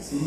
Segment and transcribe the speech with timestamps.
[0.00, 0.18] ¿sí?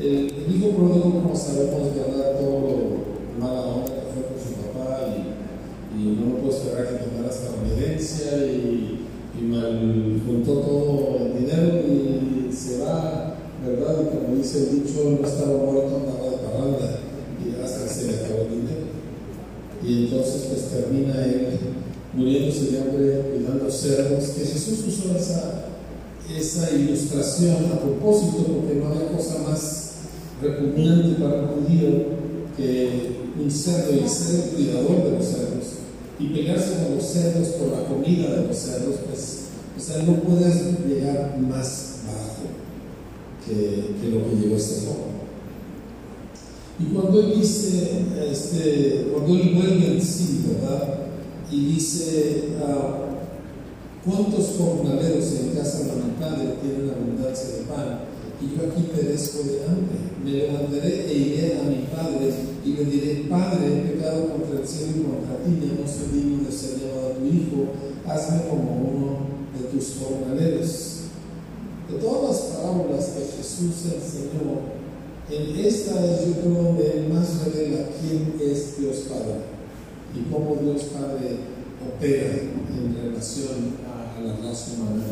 [0.00, 2.38] El, el hijo pródigo, como sabemos, ¿verdad?
[2.38, 3.08] Todo lo
[3.38, 7.28] mala onda que fue con su papá y, y no lo puedo esperar que tomara
[7.28, 7.58] hasta la
[9.38, 14.02] y mal juntó todo el dinero y se va, ¿verdad?
[14.02, 17.00] Y como dice el dicho, no estaba muerto, andaba de parranda
[17.38, 18.88] y hasta que se le acabó el dinero.
[19.84, 21.58] Y entonces pues termina él
[22.14, 25.67] muriéndose de hambre cuidando cerdos, que Jesús usó esa,
[26.36, 29.92] esa ilustración a propósito porque no había cosa más
[30.42, 31.88] repugnante para un judío
[32.56, 35.64] que un cerdo y ser el cuidador de los cerdos
[36.18, 39.38] y pegarse con los cerdos por la comida de los cerdos, pues,
[39.76, 42.48] o sea, no puedes llegar más bajo
[43.46, 45.18] que, lo que llegó este joven.
[46.80, 50.98] Y cuando él dice, este, cuando él vuelve en sí, ¿verdad?
[51.50, 53.07] Y dice, ah,
[54.08, 55.84] ¿cuántos jornaleros en casa
[56.18, 58.00] padre tienen abundancia de pan?
[58.40, 59.98] Y yo aquí perezco de hambre.
[60.24, 62.32] Me levantaré e iré a mi padre
[62.64, 66.20] y le diré, Padre, he pecado contra el cielo y contra ti, ya no soy
[66.20, 67.72] digno de ser llamado tu hijo,
[68.06, 69.18] hazme como uno
[69.56, 70.94] de tus jornaleros.
[71.90, 74.78] De todas las parábolas que Jesús enseñó,
[75.30, 79.40] en esta es yo creo donde Él más revela quién es Dios Padre
[80.14, 81.38] y cómo Dios Padre
[81.86, 83.87] opera en relación
[84.18, 85.04] a, la raza humana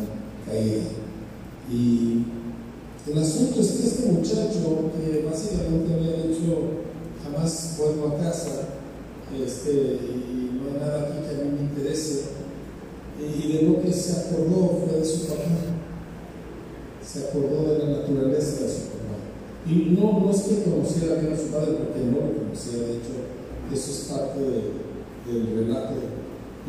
[0.46, 0.82] caída.
[1.70, 2.24] Y
[3.10, 6.84] el asunto es que este muchacho, que básicamente había dicho,
[7.22, 8.68] jamás vuelvo a casa,
[9.34, 12.36] este, y no hay nada aquí que a mí me interese,
[13.18, 15.42] y de lo que se acordó fue de su papá,
[17.04, 19.16] se acordó de la naturaleza de su papá.
[19.66, 22.96] Y no, no es que conociera bien a su padre, porque no lo conocía, de
[22.98, 23.14] hecho,
[23.72, 25.94] eso es parte de, del relato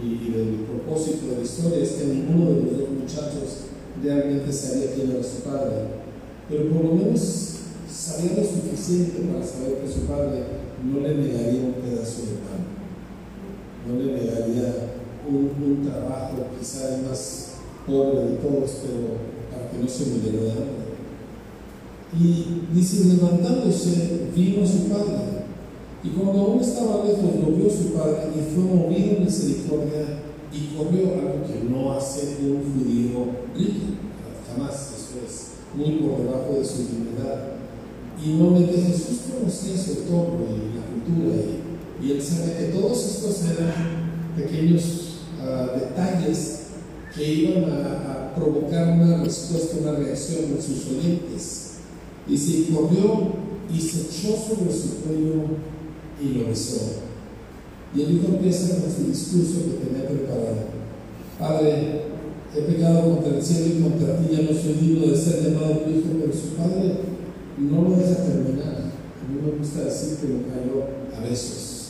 [0.02, 3.68] y, y, del propósito de la historia, es que ninguno de los dos muchachos
[4.04, 6.08] realmente sabía quién era su padre
[6.50, 7.20] pero por lo menos
[7.90, 10.44] sabía lo suficiente para saber que su padre
[10.84, 12.64] no le negaría un pedazo de pan,
[13.88, 14.94] no le negaría
[15.30, 17.56] un, trabajo quizá el más
[17.86, 19.18] pobre de todos, pero
[19.52, 20.88] para que no se muriera de hambre.
[22.18, 25.37] Y dice, levantándose, vino a su padre.
[26.08, 30.24] Y cuando aún estaba lejos, lo vio su padre y fue movido en misericordia
[30.54, 33.98] y corrió algo que no hace un judío rico,
[34.48, 34.94] jamás
[35.26, 37.58] es muy por debajo de su dignidad.
[38.24, 43.06] Y nuevamente Jesús conocía su entorno y la cultura y, y él sabe que todos
[43.06, 46.68] estos eran pequeños uh, detalles
[47.14, 51.72] que iban a, a, provocar una respuesta, una reacción en sus oyentes.
[52.30, 53.34] Y se corrió
[53.74, 55.77] y se echó sobre su cuello
[56.22, 57.08] y lo besó.
[57.96, 60.78] Y el hijo empieza con su discurso que tenía preparado.
[61.40, 62.02] Padre,
[62.56, 65.80] he pecado contra el cielo y contra ti, ya no soy digno de ser llamado
[65.80, 66.96] tu hijo, pero su padre
[67.58, 68.78] no lo deja terminar.
[68.78, 71.90] A mí me gusta decir que lo cayó a besos.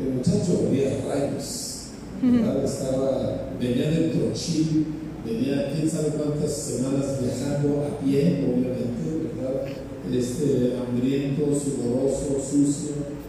[0.00, 1.88] El muchacho venía a rayos,
[2.22, 2.64] ¿verdad?
[2.64, 4.86] Estaba, venía del trochil,
[5.24, 9.66] venía quién sabe cuántas semanas viajando a pie, obviamente, ¿verdad?
[10.12, 13.21] Este, hambriento, sudoroso, sucio.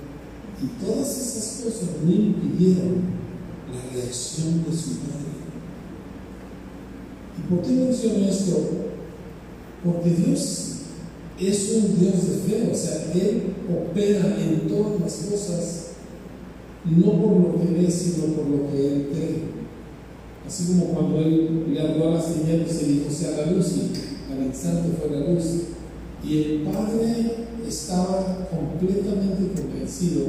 [0.63, 3.01] Y todas esas cosas no impidieron
[3.73, 5.33] la reacción de su padre.
[7.37, 8.69] ¿Y por qué menciono esto?
[9.83, 10.69] Porque Dios
[11.39, 15.87] es un Dios de fe, o sea, Él opera en todas las cosas,
[16.85, 19.43] no por lo que ve, sino por lo que Él cree.
[20.47, 24.31] Así como cuando Él le habló a las tinieblas y dijo, sea la luz, y
[24.31, 25.43] al instante fue la luz.
[26.23, 30.27] Y el Padre estaba completamente convencido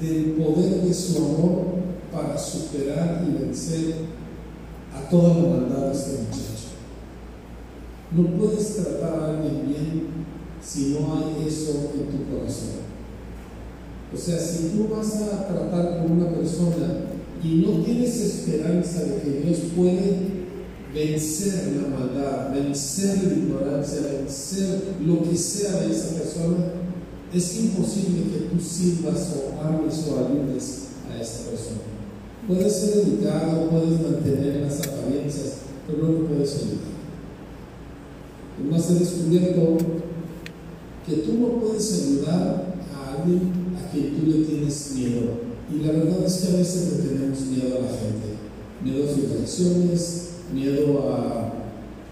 [0.00, 1.64] del poder de su amor
[2.12, 3.94] para superar y vencer
[4.94, 6.68] a toda la maldad de este muchacho.
[8.10, 10.08] No puedes tratar a alguien bien
[10.62, 12.88] si no hay eso en tu corazón.
[14.12, 17.04] O sea, si tú vas a tratar con una persona
[17.42, 20.37] y no tienes esperanza de que Dios puede
[20.94, 26.56] vencer la maldad, vencer la ignorancia, vencer lo que sea de esa persona,
[27.32, 31.80] es imposible que tú sirvas o ames o ayudes a esa persona.
[32.46, 36.88] Puedes ser educado, puedes mantener las apariencias, pero no lo puedes ayudar.
[38.58, 39.76] Además, he descubierto
[41.06, 45.48] que tú no puedes ayudar a alguien a quien tú le tienes miedo.
[45.70, 48.38] Y la verdad es que a veces le tenemos miedo a la gente.
[48.82, 51.52] Miedo a sus reacciones, miedo a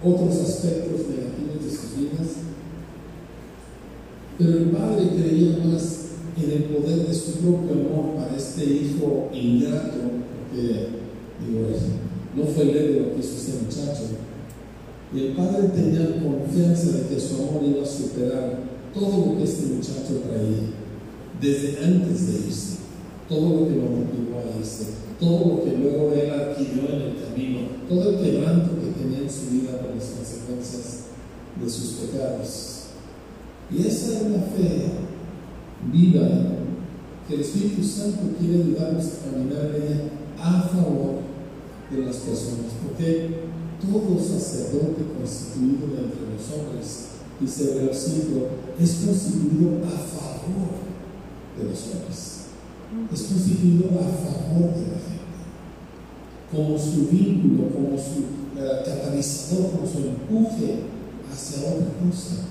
[0.02, 2.28] otros aspectos negativos de sus vidas.
[4.38, 6.06] Pero el padre creía más
[6.36, 9.96] en el poder de su propio amor para este hijo ingrato,
[10.50, 10.88] porque
[11.46, 11.68] digo,
[12.36, 14.02] no fue leve lo que hizo este muchacho,
[15.14, 18.58] Y el padre tenía confianza de que su amor iba a superar
[18.92, 20.74] todo lo que este muchacho traía,
[21.40, 22.76] desde antes de irse,
[23.28, 24.86] todo lo que lo motivó a irse,
[25.18, 29.30] todo lo que luego él adquirió en el camino, todo el quebranto que tenía en
[29.30, 31.06] su vida por las consecuencias
[31.60, 32.72] de sus pecados.
[33.70, 34.92] Y esa es la fe
[35.92, 36.28] viva
[37.26, 40.00] que el Espíritu Santo quiere ayudarnos a caminar en ella
[40.38, 41.26] a favor
[41.90, 43.46] de las personas, porque
[43.80, 47.06] todo sacerdote constituido entre los hombres,
[47.40, 48.48] dice el versículo,
[48.80, 50.86] es constituido a favor
[51.58, 52.35] de los hombres,
[53.12, 55.36] es constituido a favor de la gente,
[56.50, 58.20] como su vínculo, como su
[58.56, 60.82] eh, catalizador, como su empuje
[61.30, 62.46] hacia otra cosa.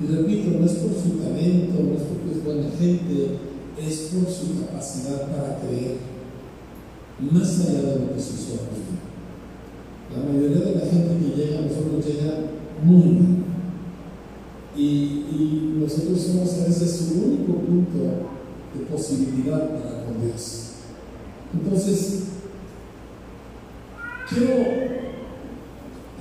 [0.00, 3.38] Y repito, no es por su talento, no es porque es buena gente,
[3.78, 5.98] es por su capacidad para creer,
[7.30, 8.84] más allá de lo que sus ojos.
[10.14, 12.34] La mayoría de la gente que llega a nosotros llega
[12.82, 13.36] muy mal.
[14.76, 18.35] Y, y nosotros somos a veces su único punto
[18.76, 20.66] de posibilidad para con Dios.
[21.52, 22.22] Entonces,
[24.28, 24.54] quiero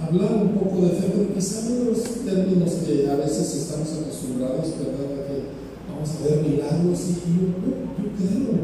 [0.02, 4.74] hablar un poco de fe, pero quizá no los términos que a veces estamos acostumbrados,
[4.78, 5.25] ¿verdad?
[5.28, 5.44] Que
[5.90, 8.56] vamos a ver milagros y yo, yo, creo,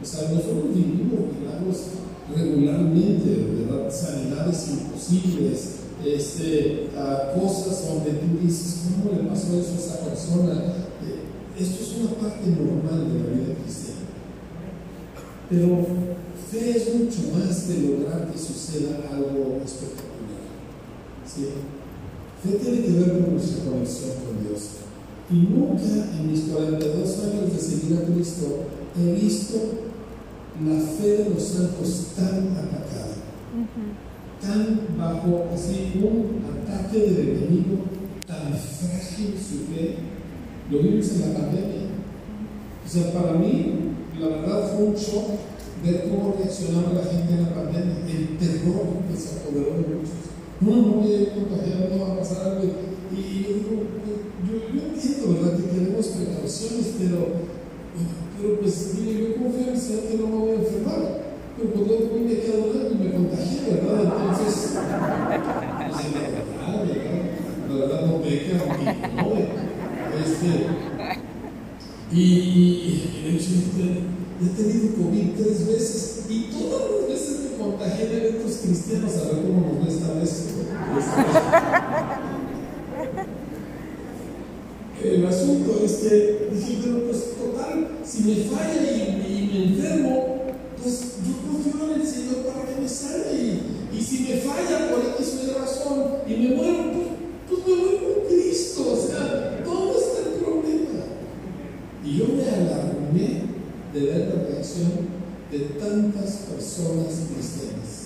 [0.00, 1.76] o sea, nosotros vivimos milagros
[2.34, 3.90] regularmente, ¿verdad?
[3.90, 6.88] Sanidades imposibles, este,
[7.34, 10.54] cosas donde tú dices, ¿cómo le pasó eso a esa persona?
[11.04, 14.06] Eh, esto es una parte normal de la vida cristiana.
[15.50, 15.86] Pero
[16.50, 20.46] fe es mucho más de lograr que suceda algo espectacular.
[21.26, 21.48] ¿sí?
[22.42, 24.68] Fe tiene que ver con nuestra conexión con Dios.
[25.30, 28.64] Y nunca en mis 42 años de seguir a Cristo
[28.98, 29.58] he visto
[30.64, 33.14] la fe de los santos tan atacada,
[34.40, 37.84] tan bajo así un ataque del enemigo,
[38.26, 40.17] tan frágil su fe.
[40.70, 41.88] Lo vimos en la pandemia.
[42.84, 45.28] O sea, para mí, la verdad fue un shock
[45.84, 50.28] ver cómo reaccionaba la gente en la pandemia, el terror que se apoderó de muchos
[50.60, 52.64] no, no a ir contagiado, no va a pasar algo.
[53.12, 53.82] Y yo digo,
[54.44, 57.18] yo, entiendo, ¿verdad?, que tenemos precauciones, pero,
[58.36, 61.02] pero pues, mire, yo confío en Señor que no me voy a enfermar.
[61.56, 64.02] Pero cuando yo me quedo mal y me contagié, ¿verdad?
[64.04, 67.08] Entonces, pues, la verdad,
[67.68, 69.47] la verdad no peca, y no,
[70.38, 70.66] este,
[72.12, 73.50] y, el hecho
[74.40, 79.16] he tenido COVID tres veces y todas las veces me contagié de eventos cristianos.
[79.16, 80.44] A ver cómo nos va esta vez.
[85.02, 90.42] El asunto es que dije, pero pues total, si me falla y, me enfermo,
[90.82, 90.94] pues
[91.26, 93.32] yo confío en el Señor para que me salve.
[93.32, 97.06] Y, y si me falla por X razón y me muero, pues,
[97.48, 98.92] pues me voy con Cristo.
[98.92, 101.00] O sea, ¿dónde está el problema?
[102.04, 103.42] Y yo me alarmé
[103.92, 104.14] de
[105.50, 107.98] de tantas personas cristianas.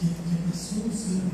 [0.00, 0.06] ¿Qué,
[0.48, 1.32] pasó, Señor?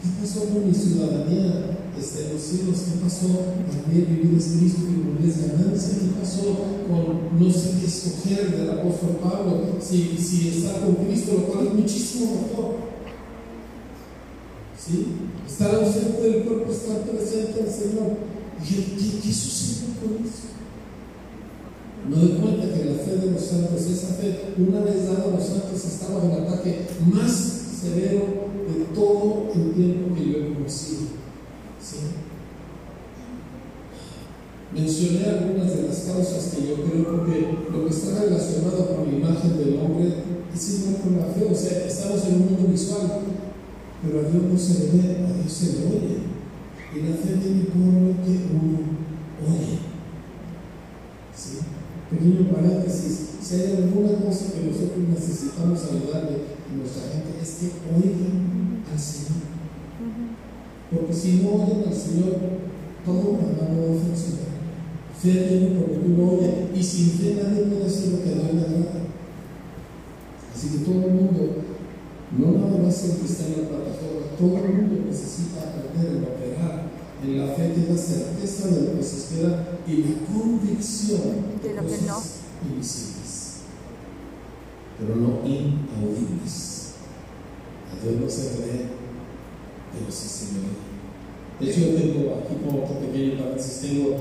[0.00, 2.78] ¿Qué pasó con mi ciudadanía en los cielos?
[2.78, 3.28] ¿Qué pasó?
[3.68, 4.82] Para mí vivir es Cristo
[5.22, 5.98] y es ganancia.
[6.00, 6.56] ¿Qué pasó
[6.88, 9.78] con no sé qué escoger del apóstol Pablo?
[9.80, 12.76] Si, si está con Cristo, lo cual es muchísimo mejor.
[14.78, 15.06] ¿Sí?
[15.46, 18.16] Estar ausente del cuerpo, estar presente al Señor.
[18.66, 20.54] ¿Qué, qué, qué sucedió con eso?
[22.08, 25.36] Me doy cuenta que la fe de los santos, esa fe, una vez dada a
[25.36, 27.32] los santos, estaba en el ataque más
[27.80, 31.00] severo de todo el tiempo que yo he conocido.
[31.80, 31.96] ¿Sí?
[34.74, 39.18] Mencioné algunas de las causas que yo creo porque lo que está relacionado con la
[39.18, 40.14] imagen del hombre
[40.52, 41.46] es igual con la fe.
[41.50, 43.20] O sea, estamos en un mundo visual,
[44.02, 46.18] pero a Dios no se le ve, a Dios se le oye.
[46.92, 48.78] Y la fe viene por lo que uno
[49.46, 49.83] oye.
[52.34, 57.70] Pequeño paréntesis, si hay alguna cosa que nosotros necesitamos ayudarle a nuestra gente es que
[57.94, 59.54] oigan al Señor.
[60.90, 62.34] Porque si no oyen al Señor,
[63.06, 64.50] todo no va a funcionar.
[65.14, 68.34] Fe viene porque tú lo oyes y sin fe nadie puede hacer lo que a
[68.34, 69.06] Dios le agrada.
[70.52, 71.62] Así que todo el mundo,
[72.36, 76.82] no nada más el está en la plataforma, todo el mundo necesita aprender a operar
[77.24, 81.20] en la fe tiene la certeza de lo que se espera y la convicción
[81.62, 82.22] de, lo cosas que no.
[82.70, 83.54] invisibles,
[84.98, 86.92] pero no inaudibles.
[87.90, 88.86] A Dios no se cree,
[89.92, 90.94] pero sí se ve.
[91.60, 94.16] De hecho, yo tengo aquí como otro pequeño paréntesis, tengo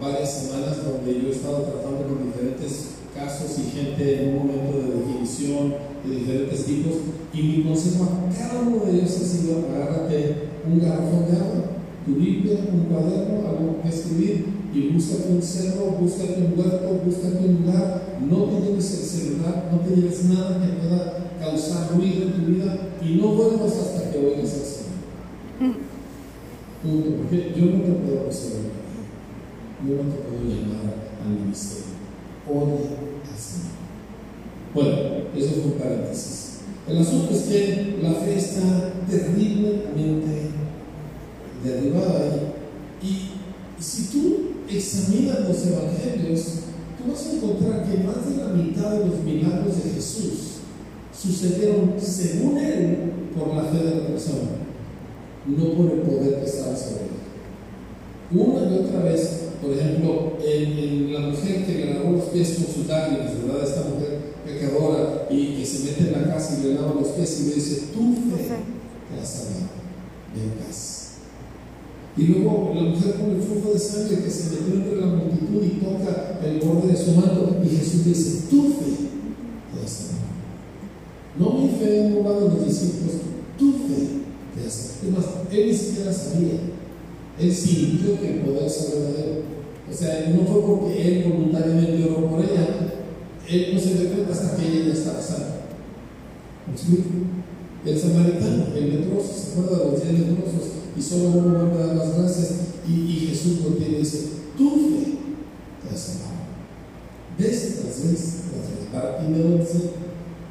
[0.00, 4.78] varias semanas donde yo he estado tratando con diferentes casos y gente en un momento
[4.78, 5.74] de definición
[6.04, 6.94] de diferentes tipos.
[7.34, 11.77] Y mi consejo a cada uno de ellos ha sido: agárrate un garrafón de agua,
[12.04, 17.44] tu Biblia, un cuaderno, algo que escribir y búscate un cerro, búscate un huerto, búscate
[17.44, 18.18] un lugar.
[18.20, 22.52] No te lleves el celular, no te lleves nada que pueda causar ruido en tu
[22.52, 25.76] vida y no vuelvas hasta que oigas al Señor.
[26.82, 27.08] Punto.
[27.18, 28.78] Porque yo no te puedo resolver
[29.86, 31.94] yo no te puedo llamar al ministerio.
[32.48, 32.96] Oye
[33.30, 33.78] al Señor.
[34.74, 34.90] Bueno,
[35.36, 36.60] eso fue un paréntesis.
[36.88, 40.50] El asunto es que la fe está terriblemente
[41.68, 42.54] derribada
[43.02, 44.36] y, y si tú
[44.68, 46.42] examinas los evangelios,
[46.98, 50.58] tú vas a encontrar que más de la mitad de los milagros de Jesús
[51.16, 54.50] sucedieron, según él, por la fe de la persona,
[55.46, 57.18] no por el poder que estaba sobre él.
[58.30, 62.74] Una y otra vez, por ejemplo, en, la mujer que le lavó los pies con
[62.74, 63.64] sus lágrimas, ¿verdad?
[63.64, 67.40] Esta mujer pecadora y que se mete en la casa y le lava los pies
[67.40, 69.68] y le dice, tu fe te ha salvado,
[70.34, 71.07] ven paz.
[72.18, 75.62] Y luego la mujer con el flujo de sangre que se metió entre la multitud
[75.62, 78.90] y toca el borde de su manto y Jesús dice, tu fe
[79.72, 81.38] te ha.
[81.38, 83.14] No mi fe en uno de los discípulos,
[83.56, 84.08] tu fe
[84.56, 86.58] te ha él ni siquiera sabía.
[87.38, 89.42] Él sintió que el poder de él.
[89.88, 92.66] O sea, no fue porque él voluntariamente oró por ella,
[93.48, 95.46] él no se dio cuenta hasta que ella ya estaba sana.
[96.66, 97.04] ¿Me explico?
[97.84, 100.68] El samaritano, el leproso, ¿se acuerda de los diez leprosos?
[100.96, 102.50] Y solo uno vuelve a dar las gracias
[102.88, 105.18] y, Jesús lo tiene y dice, tu fe
[105.82, 106.38] te ha salvado.
[107.38, 108.34] Ves vez, tras vez.
[108.92, 109.90] Para primero dice,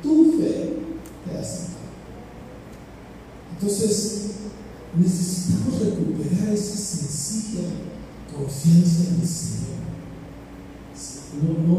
[0.01, 0.73] tu fe
[1.25, 1.67] te ha salvado.
[3.53, 4.21] Entonces,
[4.95, 7.67] necesitamos recuperar esa sencilla
[8.33, 9.67] confianza en el Señor.
[11.37, 11.76] No, no,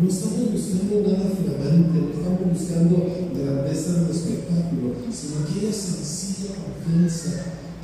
[0.00, 2.94] no estamos buscando nada flamante, no estamos buscando
[3.32, 7.30] grandeza en el espectáculo, sino aquella sencilla confianza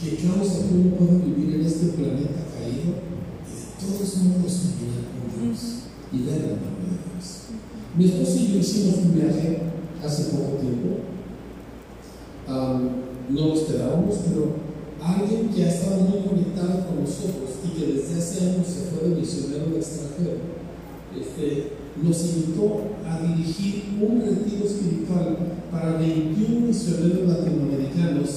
[0.00, 2.99] que causa que uno pueda vivir en este planeta caído
[3.47, 5.61] y de todos modos caminar con Dios
[6.12, 7.26] y ver la mano de Dios.
[7.97, 9.59] Mi esposo y yo hicimos un viaje
[10.05, 10.88] hace poco tiempo.
[12.49, 14.57] no lo esperábamos, pero
[15.00, 19.09] alguien que ha estado muy conectado con nosotros y que desde hace años se fue
[19.09, 20.61] de misionero extranjero
[21.19, 25.37] este, nos invitó a dirigir un retiro espiritual
[25.71, 28.30] para 21 misioneros latinoamericanos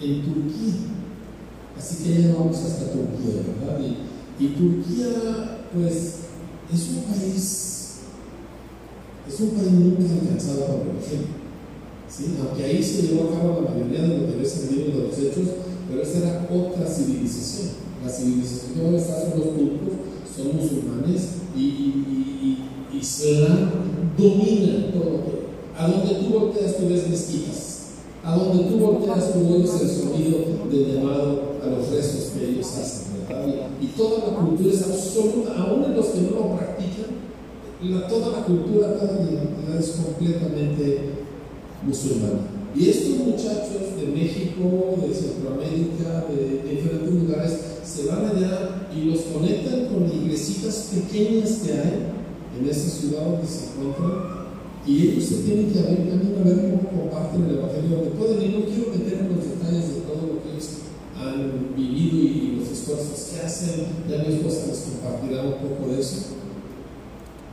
[0.00, 0.74] en Turquía.
[1.76, 3.80] Así que ya vamos hasta Turquía, ¿verdad?
[4.38, 6.14] Y, Turquía, pues,
[6.72, 7.94] es un país,
[9.28, 11.34] es un país nunca alcanzado por el ejemplo.
[12.08, 12.36] ¿sí?
[12.40, 15.18] Aunque ahí se llevó a cabo la mayoría de lo que ves en de los
[15.18, 15.48] hechos,
[15.88, 17.84] pero esa era otra civilización.
[18.04, 19.94] La civilización que ahora está son los turcos,
[20.34, 22.58] son musulmanes y,
[23.00, 23.70] Islam
[24.16, 25.44] domina todo.
[25.76, 27.80] A donde tú volteas tú ves mezquitas.
[28.22, 30.38] A donde tú volteas tú oyes el sonido
[30.70, 33.04] del llamado a los restos que ellos hacen.
[33.80, 38.44] Y toda la cultura es absoluta, aún en los que no lo practican, toda la
[38.46, 41.10] cultura, toda la identidad es completamente
[41.82, 42.40] musulmana.
[42.74, 49.20] Y estos muchachos de México, de Centroamérica, de, diferentes lugares, se van allá y los
[49.20, 52.13] conectan con iglesitas pequeñas que hay
[52.58, 54.44] en esa ciudad donde se encuentran.
[54.86, 58.42] Y ellos se tienen que abrir camino a ver cómo comparten el Evangelio donde pueden.
[58.42, 60.68] Y no quiero meter en los detalles de todo lo que ellos
[61.16, 63.86] han vivido y los esfuerzos que hacen.
[64.08, 66.36] Ya mi esposa les compartirá un poco de eso.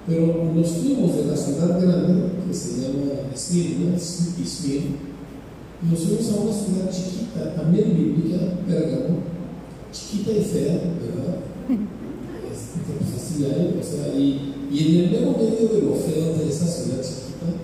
[0.07, 5.11] Pero nos fuimos de la ciudad grande, que se llama Smyrna, Smyrna
[5.89, 9.17] nos fuimos a una ciudad chiquita, también bíblica, Pérgamo,
[9.91, 11.39] chiquita y fea, ¿verdad?
[12.51, 16.33] Este, pues así hay, o sea, y, y en el mero medio de lo feo
[16.37, 17.59] de esa ciudad chiquita,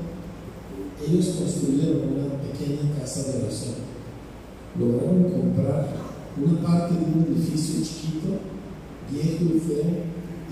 [1.07, 3.75] ellos construyeron una pequeña casa de oración.
[4.77, 5.87] Lograron comprar
[6.35, 8.43] una parte de un edificio chiquito,
[9.09, 10.03] viejo y feo,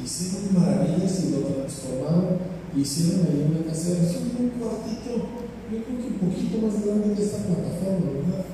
[0.01, 2.39] hicieron maravillas y lo transformaron,
[2.73, 7.15] hicieron ahí una casa de oración, un cuartito yo creo que un poquito más grande
[7.15, 8.45] que esta plataforma, ¿verdad?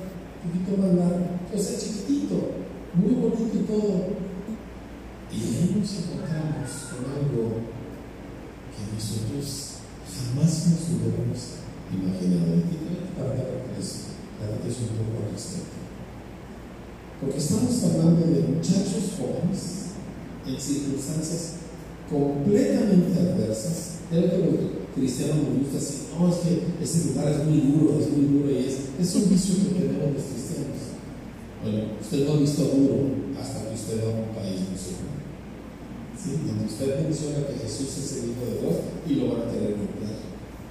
[0.42, 2.36] Un poquito más largo, o sea, chiquitito,
[2.94, 4.16] muy bonito y todo.
[5.30, 7.71] Y ahí nos encontramos con algo
[8.82, 9.78] que nosotros
[10.10, 11.62] jamás nos hubiéramos
[11.94, 12.58] imaginado.
[12.58, 14.10] Y para que es,
[14.66, 15.38] es un poco al.
[17.20, 19.94] Porque estamos hablando de muchachos jóvenes
[20.46, 21.62] en circunstancias
[22.10, 24.02] completamente adversas.
[24.10, 28.10] Creo que cristiano nos gusta decir, no, es que ese lugar es muy duro, es
[28.10, 30.98] muy duro y es, es un vicio que tenemos los cristianos.
[31.62, 33.08] Bueno, usted no ha visto duro
[33.40, 35.21] hasta que usted va a un país musulmán.
[36.22, 36.38] ¿Sí?
[36.46, 38.76] donde usted menciona que Jesús es el Hijo de Dios
[39.06, 40.22] y lo van a querer golpear,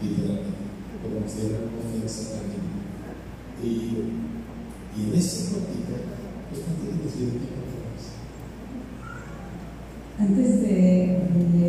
[0.01, 0.63] literalmente,
[1.01, 2.65] porque consideran una ofensa a alguien.
[3.61, 3.67] Y,
[4.95, 5.95] y en ese motivo,
[6.49, 7.59] pues no tienen decir qué
[10.23, 11.67] Antes de, de,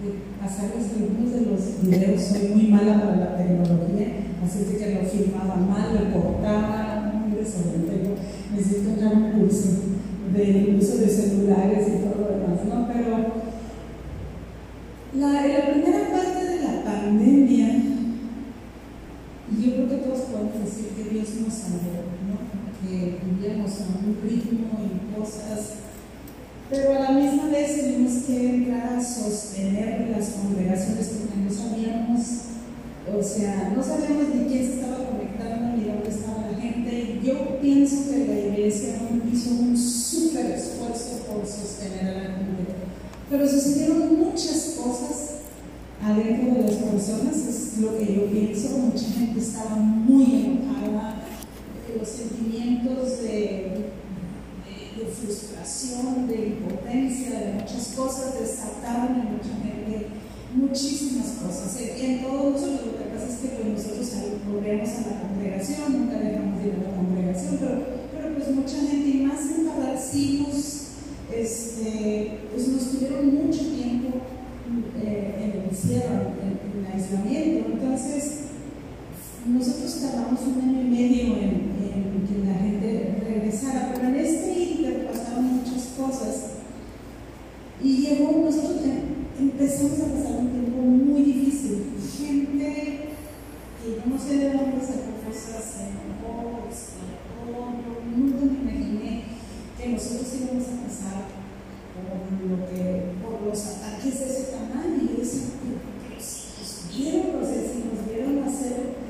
[0.00, 0.08] de
[0.40, 4.08] pasarles algunos de los videos, soy muy mala para la tecnología,
[4.44, 8.14] así que lo filmaba mal, lo cortaba, muy desorientado.
[8.54, 9.93] Necesito entrar un curso
[10.32, 12.88] del uso de celulares y todo lo demás, ¿no?
[12.92, 13.44] Pero
[15.18, 17.82] la, la primera parte de la pandemia,
[19.60, 22.88] yo creo que todos podemos decir que Dios nos salvó, ¿no?
[22.88, 25.84] Que vivíamos a un ritmo y cosas
[26.70, 32.20] pero a la misma vez tuvimos que entrar a sostener las congregaciones porque no sabíamos,
[33.06, 37.20] o sea, no sabíamos ni quién se estaba conectando ni dónde estaba la gente.
[37.22, 38.96] Yo pienso que la iglesia
[39.32, 39.76] hizo un
[41.46, 42.64] sostener a la gente.
[43.30, 45.30] Pero sucedieron muchas cosas
[46.02, 48.76] adentro de las personas, es lo que yo pienso.
[48.78, 51.22] Mucha gente estaba muy enojada,
[51.98, 53.94] los sentimientos de
[54.96, 60.06] de frustración, de impotencia, de muchas cosas, desataron en mucha gente
[60.54, 61.76] muchísimas cosas.
[61.80, 64.12] En todos nosotros, lo que pasa es que pues, nosotros
[64.46, 67.74] volvemos a la congregación, nunca dejamos de ir a la congregación, pero,
[68.12, 70.73] pero pues mucha gente, y más en Padarcimos,
[71.44, 74.18] este, pues nos tuvieron mucho tiempo
[75.02, 77.72] eh, en el encierro, en, en, aislamiento.
[77.72, 78.40] Entonces,
[79.46, 84.54] nosotros tardamos un año y medio en, en que la gente regresara, pero en este
[85.96, 86.50] cosas.
[87.82, 88.80] Y llegó, nosotros
[89.38, 91.84] empezamos a pasar un tiempo muy difícil.
[92.16, 93.08] Gente
[93.82, 97.74] que no sé de dónde sacó cosas, se enojó, explotó.
[98.16, 99.24] nunca me imaginé
[99.78, 101.24] que nosotros íbamos a pasar
[103.24, 105.00] por, los ataques de ese tamaño.
[105.00, 109.00] Y pero si nos vieron, o sea, si nos vieron hacer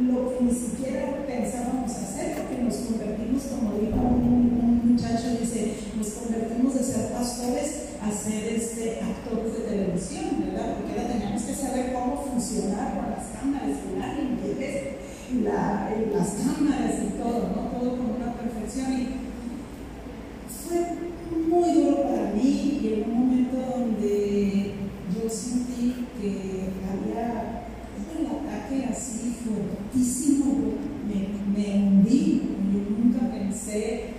[0.00, 6.08] lo que ni siquiera pensábamos hacer, porque nos convertimos, como dijo un, muchacho, dice, nos
[6.08, 10.76] convertimos de ser pastores a ser este, actores de televisión, ¿verdad?
[10.76, 14.08] Porque ahora teníamos que saber cómo funcionar con las cámaras y la
[15.30, 17.78] y, la, las cámaras y todo, ¿no?
[17.78, 18.92] Todo con una perfección.
[18.92, 19.29] Y
[20.70, 20.86] fue
[21.48, 24.74] muy duro para mí y en un momento donde
[25.12, 27.66] yo sentí que había
[28.16, 30.74] un ataque así fuertísimo,
[31.08, 34.10] me, me hundí, yo nunca pensé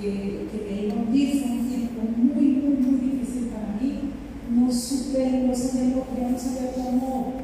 [0.00, 4.12] que, que me iba a hundir, fue un tiempo muy, muy, muy difícil para mí,
[4.50, 7.34] no supe, no sabía, yo no sabía cómo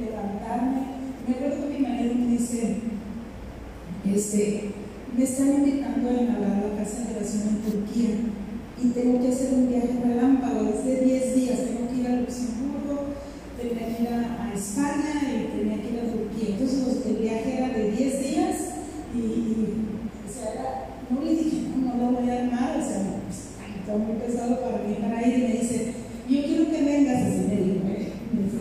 [0.00, 0.80] levantarme,
[1.28, 2.78] me acuerdo que mi marido me dice,
[4.04, 4.81] este,
[5.16, 8.10] me están invitando a inaugurar la casa de oración en Turquía
[8.82, 12.16] y tengo que hacer un viaje relámpago, es de 10 días, tengo que ir a
[12.16, 13.14] Luxemburgo,
[13.60, 16.48] tenía que ir a, España y tenía que ir a Turquía.
[16.50, 18.56] Entonces el viaje era de 10 días
[19.14, 19.86] y, y
[20.28, 23.96] o sea, no le dije, no, no lo voy a armar, o sea, pues, está
[23.96, 25.94] muy pesado para mí para ir y me dice,
[26.28, 28.58] yo quiero que vengas, así me dijo, me dice,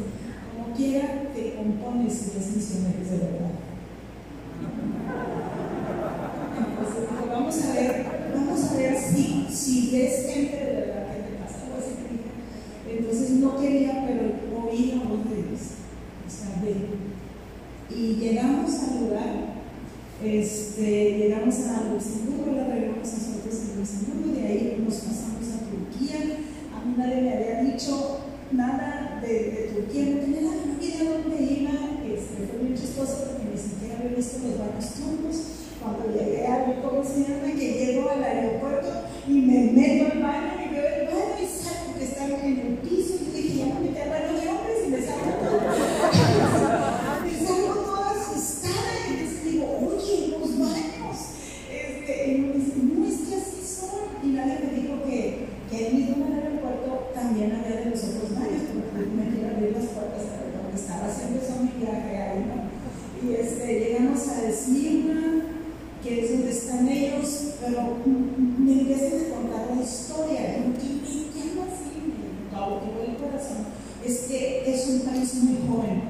[0.55, 3.51] como quiera te compones si es misionero de verdad.
[6.57, 9.89] Entonces dijo, vamos a ver, vamos a ver si, si
[10.57, 11.93] de verdad que te pasa algo así.
[12.89, 15.61] Entonces no quería, pero oí la voz de Dios.
[16.25, 17.01] O sea, ve.
[17.93, 19.51] Y llegamos al lugar,
[20.23, 26.37] este, llegamos a Luxemburgo, la regresamos nosotros en Luxemburgo, de ahí nos pasamos a Turquía.
[26.71, 28.19] A mí nadie me había dicho
[28.51, 31.71] nada de, de Turquía, no tenía la idea dónde iba.
[32.07, 35.37] Este, fue muy chistoso porque ni siquiera había visto los baños turcos.
[35.81, 37.51] Cuando llegué a ¿cómo se llama?
[37.57, 38.89] Que llego al aeropuerto
[39.27, 42.77] y me meto al baño y veo el baño y salgo que están en el
[42.87, 43.15] piso.
[43.19, 45.71] Y dije, ya me metí al baño de hombres y me salgo todo.
[57.31, 61.07] también había de los otros baños, porque me quería abrir las puertas a donde estaba
[61.07, 62.59] haciendo eso mi viaje ahí, ¿no?
[63.23, 65.45] Y este, llegamos a Esmirna,
[66.03, 71.71] que es donde están ellos, pero me empiezan a contar la historia, y me llama
[71.71, 73.67] así, me cautivó el corazón,
[74.05, 76.01] es que es un país muy joven,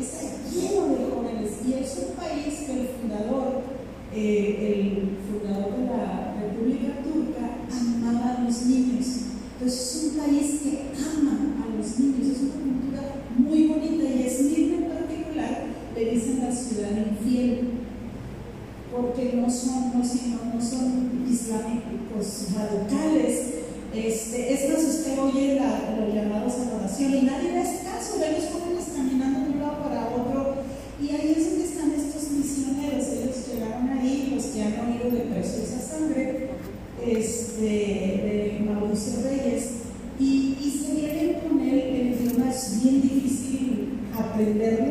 [0.00, 3.62] está lleno de jóvenes, y es un país que el fundador,
[4.12, 8.66] eh, el fundador de la República Turca, amaba a los
[9.62, 13.02] niños es un país que ama a los niños, es una cultura
[13.38, 17.68] muy bonita y Esmirna en particular le dicen la ciudad infiel
[18.90, 23.52] porque no son, no, no son islámicos radicales,
[23.94, 28.32] Este, es más, usted oye los llamados a oración y nadie le hace caso, ve
[28.32, 30.62] los jóvenes caminando de un lado para otro.
[31.00, 35.24] Y ahí es donde están estos misioneros, ellos llegaron ahí, los que han oído de
[35.32, 36.48] preciosa sangre,
[37.04, 39.51] este, de Mauricio Reyes,
[44.40, 44.81] él,